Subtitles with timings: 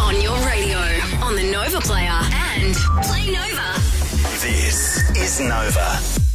[0.00, 0.78] On your radio,
[1.22, 3.78] on the Nova Player, and Play Nova.
[4.40, 6.29] This is Nova.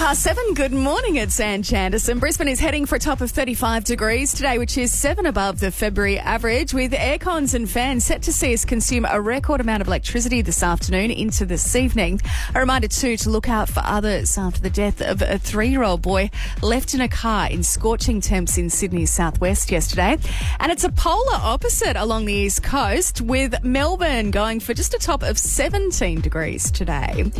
[0.00, 0.54] Past seven.
[0.54, 2.20] Good morning, it's Ann Chanderson.
[2.20, 5.70] Brisbane is heading for a top of 35 degrees today, which is seven above the
[5.70, 9.88] February average, with aircons and fans set to see us consume a record amount of
[9.88, 12.18] electricity this afternoon into this evening.
[12.54, 15.82] A reminder, too, to look out for others after the death of a three year
[15.82, 16.30] old boy
[16.62, 20.16] left in a car in scorching temps in Sydney's southwest yesterday.
[20.60, 24.98] And it's a polar opposite along the east coast, with Melbourne going for just a
[24.98, 27.30] top of 17 degrees today.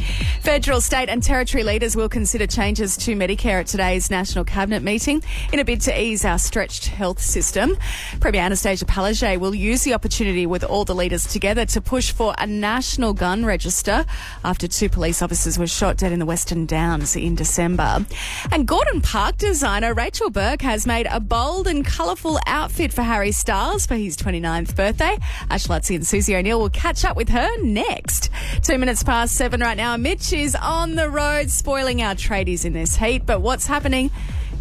[0.42, 5.22] Federal, state, and territory leaders will consider changes to Medicare at today's National Cabinet meeting
[5.52, 7.76] in a bid to ease our stretched health system.
[8.20, 12.34] Premier Annastacia Palaszczuk will use the opportunity with all the leaders together to push for
[12.38, 14.04] a national gun register
[14.44, 18.04] after two police officers were shot dead in the Western Downs in December.
[18.50, 23.32] And Gordon Park designer Rachel Burke has made a bold and colourful outfit for Harry
[23.32, 25.18] Styles for his 29th birthday.
[25.50, 28.30] Ash Luttsy and Susie O'Neill will catch up with her next.
[28.62, 29.96] Two minutes past seven right now.
[29.96, 32.14] Mitch is on the road spoiling our
[32.44, 33.26] tradies in this heat.
[33.26, 34.10] But what's happening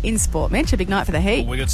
[0.04, 0.74] in sport, Mitch?
[0.74, 1.48] A big night for the heat.
[1.48, 1.70] We got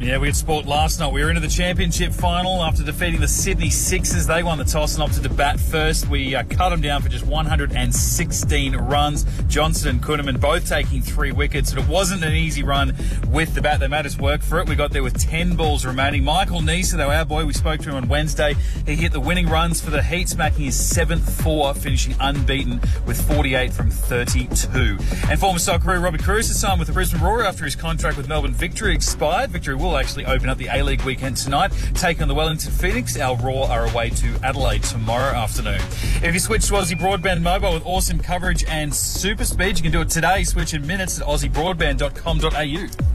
[0.00, 1.12] yeah, we had sport last night.
[1.12, 4.26] We were into the championship final after defeating the Sydney Sixers.
[4.26, 6.08] They won the toss and opted to bat first.
[6.08, 9.26] We uh, cut them down for just 116 runs.
[9.46, 12.96] Johnson and Kuhnemann both taking three wickets, and it wasn't an easy run
[13.28, 13.78] with the bat.
[13.80, 14.70] They made us work for it.
[14.70, 16.24] We got there with 10 balls remaining.
[16.24, 18.54] Michael Neser, though, our boy, we spoke to him on Wednesday.
[18.86, 23.20] He hit the winning runs for the Heat, smacking his seventh four, finishing unbeaten with
[23.28, 24.96] 48 from 32.
[25.28, 28.28] And former Socceroo Robbie Kruse has signed with the Brisbane Roar after his contract with
[28.28, 29.50] Melbourne Victory expired.
[29.50, 33.18] Victory will actually open up the A League weekend tonight, taking on the Wellington Phoenix.
[33.18, 35.80] Our Roar are away to Adelaide tomorrow afternoon.
[36.22, 39.92] If you switch to Aussie Broadband Mobile with awesome coverage and super speed, you can
[39.92, 40.44] do it today.
[40.44, 43.10] Switch in minutes at aussiebroadband.com.au.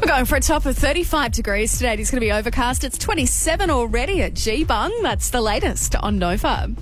[0.00, 1.94] We're going for a top of 35 degrees today.
[1.94, 2.84] It's going to be overcast.
[2.84, 4.90] It's 27 already at Geebung.
[5.02, 6.74] That's the latest on Nova.